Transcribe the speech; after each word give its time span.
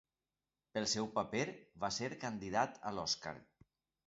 Pel 0.77 0.87
seu 0.93 1.09
paper 1.17 1.43
va 1.85 1.91
ser 1.99 2.09
candidat 2.25 2.81
a 2.89 2.95
l'Oscar. 2.97 3.37